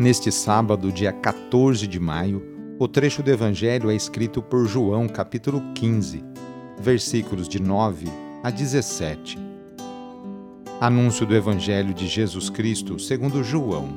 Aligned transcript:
Neste 0.00 0.32
sábado, 0.32 0.90
dia 0.90 1.12
14 1.12 1.86
de 1.86 2.00
maio, 2.00 2.42
o 2.78 2.88
trecho 2.88 3.22
do 3.22 3.30
Evangelho 3.30 3.90
é 3.90 3.94
escrito 3.94 4.40
por 4.40 4.66
João, 4.66 5.06
capítulo 5.06 5.60
15, 5.74 6.24
versículos 6.80 7.46
de 7.46 7.60
9 7.60 8.06
a 8.42 8.48
17. 8.48 9.38
Anúncio 10.80 11.26
do 11.26 11.36
Evangelho 11.36 11.92
de 11.92 12.08
Jesus 12.08 12.48
Cristo 12.48 12.98
segundo 12.98 13.44
João 13.44 13.90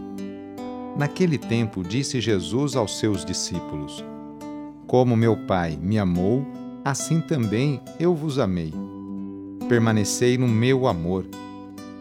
Naquele 0.97 1.37
tempo, 1.37 1.81
disse 1.81 2.19
Jesus 2.19 2.75
aos 2.75 2.99
seus 2.99 3.23
discípulos: 3.23 4.03
Como 4.85 5.15
meu 5.15 5.37
Pai 5.47 5.79
me 5.81 5.97
amou, 5.97 6.45
assim 6.83 7.21
também 7.21 7.81
eu 7.97 8.13
vos 8.13 8.39
amei. 8.39 8.73
Permanecei 9.69 10.37
no 10.37 10.49
meu 10.49 10.85
amor. 10.85 11.25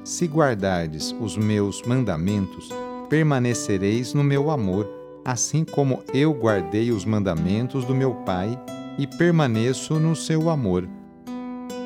Se 0.03 0.27
guardardes 0.27 1.15
os 1.21 1.37
meus 1.37 1.81
mandamentos, 1.83 2.69
permanecereis 3.13 4.15
no 4.15 4.25
meu 4.25 4.51
amor, 4.51 4.89
assim 5.23 5.67
como 5.67 6.03
eu 6.15 6.33
guardei 6.33 6.91
os 6.91 7.05
mandamentos 7.05 7.85
do 7.85 7.95
meu 7.95 8.15
Pai 8.25 8.59
e 8.97 9.07
permaneço 9.07 10.01
no 10.01 10.17
seu 10.17 10.49
amor. 10.49 10.89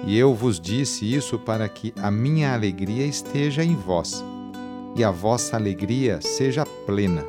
E 0.06 0.16
eu 0.16 0.32
vos 0.32 0.60
disse 0.60 1.12
isso 1.12 1.36
para 1.36 1.68
que 1.68 1.92
a 2.00 2.12
minha 2.12 2.54
alegria 2.54 3.04
esteja 3.04 3.64
em 3.64 3.74
vós 3.74 4.24
e 4.94 5.02
a 5.02 5.10
vossa 5.10 5.56
alegria 5.56 6.20
seja 6.20 6.64
plena. 6.86 7.24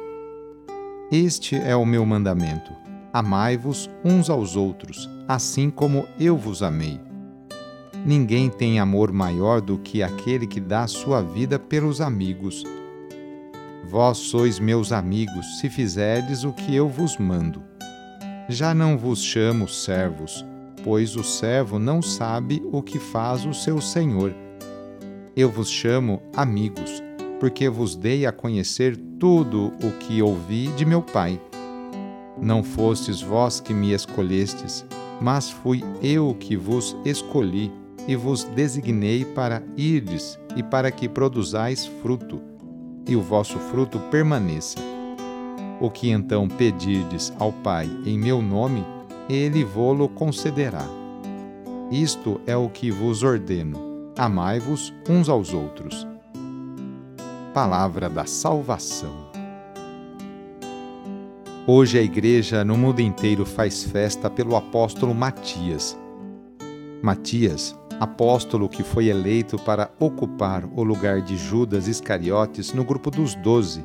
Este 1.11 1.55
é 1.55 1.75
o 1.75 1.83
meu 1.83 2.05
mandamento: 2.05 2.71
amai-vos 3.11 3.89
uns 4.05 4.29
aos 4.29 4.55
outros, 4.55 5.09
assim 5.27 5.71
como 5.71 6.05
eu 6.19 6.37
vos 6.37 6.61
amei. 6.61 6.99
Ninguém 8.05 8.47
tem 8.47 8.79
amor 8.79 9.11
maior 9.11 9.59
do 9.59 9.79
que 9.79 10.03
aquele 10.03 10.45
que 10.45 10.59
dá 10.59 10.85
sua 10.85 11.19
vida 11.19 11.57
pelos 11.57 11.99
amigos. 11.99 12.63
Vós 13.89 14.17
sois 14.17 14.59
meus 14.59 14.91
amigos 14.91 15.59
se 15.59 15.69
fizerdes 15.69 16.43
o 16.43 16.52
que 16.52 16.75
eu 16.75 16.89
vos 16.89 17.17
mando. 17.17 17.63
Já 18.49 18.73
não 18.73 18.97
vos 18.97 19.23
chamo 19.23 19.65
servos, 19.65 20.45
pois 20.83 21.15
o 21.15 21.23
servo 21.23 21.80
não 21.80 22.02
sabe 22.02 22.61
o 22.70 22.83
que 22.83 22.99
faz 22.99 23.45
o 23.45 23.53
seu 23.53 23.80
senhor. 23.80 24.36
Eu 25.37 25.49
vos 25.49 25.70
chamo 25.70 26.21
amigos 26.36 27.02
porque 27.39 27.70
vos 27.70 27.95
dei 27.95 28.25
a 28.25 28.31
conhecer 28.33 28.98
tudo 29.17 29.67
o 29.81 29.92
que 29.99 30.21
ouvi 30.21 30.67
de 30.73 30.86
meu 30.86 31.02
Pai. 31.02 31.39
Não 32.42 32.64
fostes 32.64 33.21
vós 33.21 33.61
que 33.61 33.73
me 33.73 33.93
escolhestes, 33.93 34.86
mas 35.21 35.49
fui 35.49 35.81
eu 36.04 36.36
que 36.37 36.58
vos 36.58 36.93
escolhi 37.05 37.71
e 38.05 38.17
vos 38.17 38.43
designei 38.43 39.23
para 39.23 39.64
irdes 39.77 40.37
e 40.58 40.64
para 40.64 40.92
que 40.92 41.08
produzais 41.08 41.86
fruto, 41.86 42.42
e 43.07 43.15
o 43.15 43.21
vosso 43.21 43.57
fruto 43.57 43.99
permaneça. 44.11 44.77
O 45.79 45.89
que 45.89 46.09
então 46.09 46.47
pedirdes 46.47 47.31
ao 47.39 47.51
Pai 47.51 47.89
em 48.05 48.17
meu 48.17 48.41
nome, 48.41 48.83
ele 49.29 49.63
vô-lo 49.63 50.09
concederá. 50.09 50.85
Isto 51.91 52.41
é 52.45 52.55
o 52.57 52.69
que 52.69 52.91
vos 52.91 53.23
ordeno: 53.23 54.11
amai-vos 54.17 54.93
uns 55.09 55.29
aos 55.29 55.53
outros 55.53 56.07
palavra 57.57 58.07
da 58.07 58.23
salvação. 58.23 59.31
Hoje 61.65 61.97
a 61.97 62.03
Igreja 62.03 62.63
no 62.63 62.77
mundo 62.77 62.99
inteiro 62.99 63.47
faz 63.47 63.83
festa 63.83 64.29
pelo 64.29 64.55
apóstolo 64.55 65.11
Matias. 65.15 65.97
Matias, 67.01 67.75
apóstolo 67.99 68.69
que 68.69 68.83
foi 68.83 69.08
eleito 69.08 69.58
para 69.58 69.91
ocupar 69.99 70.63
o 70.75 70.83
lugar 70.83 71.21
de 71.21 71.35
Judas 71.35 71.87
Iscariotes 71.87 72.73
no 72.73 72.83
grupo 72.83 73.09
dos 73.09 73.33
doze, 73.35 73.83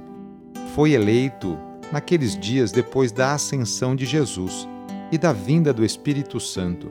foi 0.75 0.93
eleito 0.93 1.59
naqueles 1.91 2.39
dias 2.39 2.73
depois 2.73 3.13
da 3.13 3.35
ascensão 3.35 3.97
de 3.97 4.05
Jesus 4.05 4.69
e 5.11 5.19
da 5.19 5.33
vinda 5.33 5.73
do 5.73 5.85
Espírito 5.85 6.41
Santo. 6.41 6.91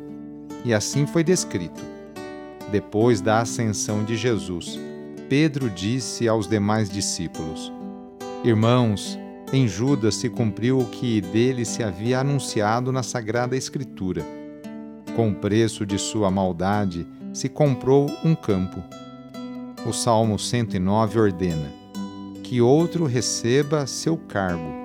E 0.63 0.73
assim 0.73 1.07
foi 1.07 1.23
descrito. 1.23 1.81
Depois 2.71 3.19
da 3.19 3.39
ascensão 3.41 4.03
de 4.03 4.15
Jesus, 4.15 4.79
Pedro 5.27 5.69
disse 5.69 6.27
aos 6.27 6.47
demais 6.47 6.89
discípulos: 6.89 7.71
Irmãos, 8.43 9.19
em 9.51 9.67
Judas 9.67 10.15
se 10.15 10.29
cumpriu 10.29 10.79
o 10.79 10.85
que 10.85 11.19
dele 11.19 11.65
se 11.65 11.83
havia 11.83 12.19
anunciado 12.19 12.91
na 12.91 13.03
Sagrada 13.03 13.57
Escritura. 13.57 14.40
Com 15.15 15.29
o 15.29 15.35
preço 15.35 15.85
de 15.85 15.97
sua 15.99 16.31
maldade 16.31 17.05
se 17.33 17.49
comprou 17.49 18.09
um 18.23 18.33
campo. 18.35 18.81
O 19.85 19.91
Salmo 19.91 20.39
109 20.39 21.19
ordena: 21.19 21.71
Que 22.43 22.61
outro 22.61 23.05
receba 23.05 23.85
seu 23.85 24.15
cargo. 24.15 24.81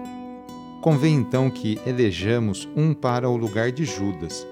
Convém 0.82 1.16
então 1.16 1.50
que 1.50 1.78
elejamos 1.87 2.69
um 2.76 2.94
para 2.94 3.28
o 3.28 3.37
lugar 3.37 3.72
de 3.72 3.84
Judas, 3.84 4.47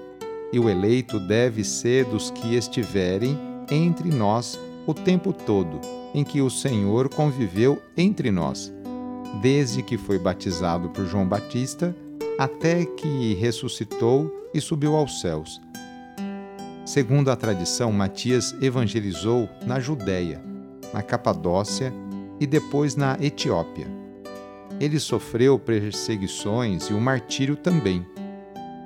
e 0.51 0.59
o 0.59 0.69
eleito 0.69 1.19
deve 1.19 1.63
ser 1.63 2.05
dos 2.05 2.29
que 2.29 2.55
estiverem 2.55 3.37
entre 3.69 4.09
nós 4.09 4.59
o 4.85 4.93
tempo 4.93 5.33
todo 5.33 5.79
em 6.15 6.23
que 6.23 6.41
o 6.41 6.49
Senhor 6.49 7.09
conviveu 7.09 7.81
entre 7.97 8.31
nós, 8.31 8.73
desde 9.41 9.83
que 9.83 9.97
foi 9.97 10.17
batizado 10.17 10.87
por 10.89 11.05
João 11.05 11.27
Batista 11.27 11.93
até 12.37 12.85
que 12.85 13.33
ressuscitou 13.35 14.49
e 14.53 14.61
subiu 14.61 14.95
aos 14.95 15.21
céus. 15.21 15.61
Segundo 16.85 17.31
a 17.31 17.35
tradição, 17.35 17.91
Matias 17.91 18.55
evangelizou 18.61 19.49
na 19.65 19.79
Judéia, 19.79 20.41
na 20.93 21.01
Capadócia 21.01 21.93
e 22.39 22.45
depois 22.45 22.95
na 22.95 23.17
Etiópia. 23.21 23.87
Ele 24.79 24.99
sofreu 24.99 25.57
perseguições 25.57 26.89
e 26.89 26.93
o 26.93 27.01
martírio 27.01 27.55
também. 27.55 28.05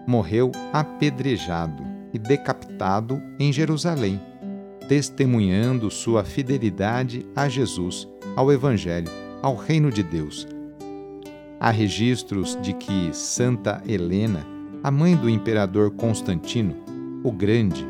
Morreu 0.08 0.52
apedrejado 0.72 1.84
e 2.14 2.20
decapitado 2.20 3.22
em 3.40 3.52
Jerusalém 3.52 4.20
testemunhando 4.90 5.92
sua 5.92 6.24
fidelidade 6.24 7.24
a 7.36 7.48
Jesus, 7.48 8.08
ao 8.36 8.52
Evangelho, 8.52 9.08
ao 9.40 9.56
Reino 9.56 9.92
de 9.92 10.02
Deus. 10.02 10.48
Há 11.62 11.72
registros 11.72 12.58
de 12.62 12.72
que 12.72 13.10
Santa 13.12 13.84
Helena, 13.86 14.48
a 14.82 14.90
mãe 14.90 15.14
do 15.14 15.30
imperador 15.30 15.92
Constantino, 15.92 16.74
o 17.22 17.34
Grande, 17.34 17.86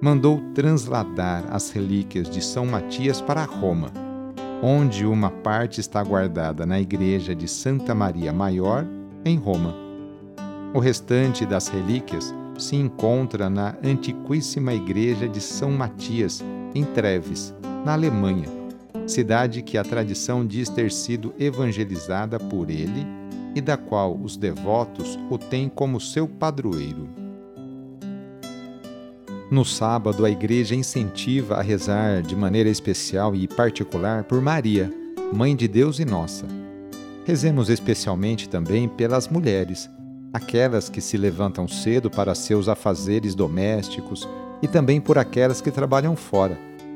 mandou 0.00 0.42
transladar 0.52 1.44
as 1.48 1.70
relíquias 1.70 2.28
de 2.28 2.42
São 2.42 2.66
Matias 2.66 3.20
para 3.20 3.44
Roma, 3.44 3.92
onde 4.60 5.06
uma 5.06 5.30
parte 5.30 5.80
está 5.80 6.02
guardada 6.02 6.66
na 6.66 6.80
igreja 6.80 7.36
de 7.36 7.46
Santa 7.46 7.94
Maria 7.94 8.32
Maior, 8.32 8.84
em 9.24 9.36
Roma. 9.36 9.76
O 10.74 10.80
restante 10.80 11.46
das 11.46 11.68
relíquias 11.68 12.34
se 12.58 12.74
encontra 12.74 13.48
na 13.48 13.76
antiquíssima 13.80 14.74
igreja 14.74 15.28
de 15.28 15.40
São 15.40 15.70
Matias, 15.70 16.44
em 16.74 16.82
Treves, 16.82 17.54
na 17.84 17.92
Alemanha, 17.92 18.63
cidade 19.06 19.62
que 19.62 19.76
a 19.76 19.84
tradição 19.84 20.46
diz 20.46 20.68
ter 20.68 20.90
sido 20.90 21.34
evangelizada 21.38 22.38
por 22.38 22.70
ele 22.70 23.06
e 23.54 23.60
da 23.60 23.76
qual 23.76 24.18
os 24.20 24.36
devotos 24.36 25.18
o 25.30 25.38
têm 25.38 25.68
como 25.68 26.00
seu 26.00 26.26
padroeiro. 26.26 27.08
No 29.50 29.64
sábado, 29.64 30.24
a 30.24 30.30
igreja 30.30 30.74
incentiva 30.74 31.56
a 31.56 31.62
rezar 31.62 32.22
de 32.22 32.34
maneira 32.34 32.68
especial 32.68 33.36
e 33.36 33.46
particular 33.46 34.24
por 34.24 34.40
Maria, 34.40 34.92
Mãe 35.32 35.54
de 35.54 35.68
Deus 35.68 35.98
e 35.98 36.04
nossa. 36.04 36.46
Rezemos 37.24 37.68
especialmente 37.68 38.48
também 38.48 38.88
pelas 38.88 39.28
mulheres, 39.28 39.88
aquelas 40.32 40.88
que 40.88 41.00
se 41.00 41.16
levantam 41.16 41.68
cedo 41.68 42.10
para 42.10 42.34
seus 42.34 42.68
afazeres 42.68 43.34
domésticos 43.34 44.28
e 44.60 44.66
também 44.66 45.00
por 45.00 45.18
aquelas 45.18 45.60
que 45.60 45.70
trabalham 45.70 46.16
fora. 46.16 46.58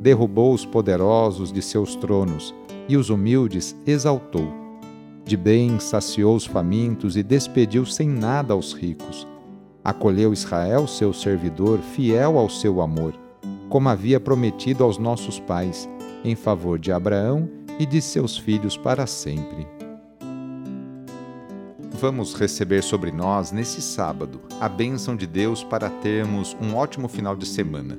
derrubou 0.00 0.54
os 0.54 0.64
poderosos 0.64 1.52
de 1.52 1.60
seus 1.60 1.94
tronos 1.94 2.54
e 2.88 2.96
os 2.96 3.10
humildes 3.10 3.76
exaltou. 3.86 4.50
De 5.24 5.36
bem 5.36 5.78
saciou 5.78 6.34
os 6.34 6.46
famintos 6.46 7.16
e 7.16 7.22
despediu 7.22 7.84
sem 7.84 8.08
nada 8.08 8.54
aos 8.54 8.72
ricos. 8.72 9.28
Acolheu 9.84 10.32
Israel, 10.32 10.86
seu 10.86 11.12
servidor, 11.12 11.78
fiel 11.78 12.38
ao 12.38 12.48
seu 12.48 12.80
amor, 12.80 13.14
como 13.68 13.88
havia 13.88 14.18
prometido 14.18 14.82
aos 14.82 14.98
nossos 14.98 15.38
pais 15.38 15.88
em 16.24 16.34
favor 16.34 16.78
de 16.78 16.90
Abraão 16.90 17.48
e 17.78 17.86
de 17.86 18.00
seus 18.00 18.36
filhos 18.36 18.76
para 18.76 19.06
sempre. 19.06 19.66
Vamos 22.00 22.34
receber 22.34 22.82
sobre 22.82 23.12
nós, 23.12 23.52
nesse 23.52 23.82
sábado, 23.82 24.40
a 24.58 24.68
bênção 24.68 25.14
de 25.14 25.26
Deus 25.26 25.62
para 25.62 25.90
termos 25.90 26.56
um 26.60 26.74
ótimo 26.74 27.08
final 27.08 27.36
de 27.36 27.46
semana. 27.46 27.98